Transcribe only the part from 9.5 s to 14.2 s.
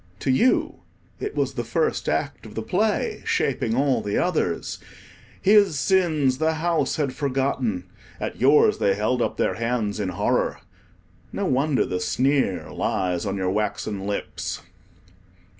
hands in horror. No wonder the sneer lies on your waxen